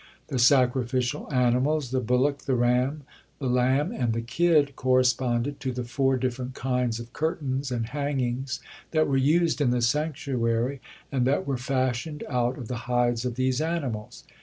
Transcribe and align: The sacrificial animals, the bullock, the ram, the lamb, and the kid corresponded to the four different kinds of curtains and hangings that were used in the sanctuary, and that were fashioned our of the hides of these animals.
The 0.29 0.39
sacrificial 0.39 1.31
animals, 1.31 1.91
the 1.91 1.99
bullock, 1.99 2.39
the 2.45 2.55
ram, 2.55 3.03
the 3.37 3.45
lamb, 3.45 3.91
and 3.91 4.13
the 4.13 4.21
kid 4.23 4.75
corresponded 4.75 5.59
to 5.59 5.71
the 5.71 5.83
four 5.83 6.17
different 6.17 6.55
kinds 6.55 6.99
of 6.99 7.13
curtains 7.13 7.69
and 7.71 7.85
hangings 7.85 8.59
that 8.89 9.07
were 9.07 9.15
used 9.15 9.61
in 9.61 9.69
the 9.69 9.79
sanctuary, 9.79 10.81
and 11.11 11.27
that 11.27 11.45
were 11.45 11.55
fashioned 11.57 12.23
our 12.27 12.55
of 12.55 12.67
the 12.67 12.89
hides 12.89 13.25
of 13.25 13.35
these 13.35 13.61
animals. 13.61 14.23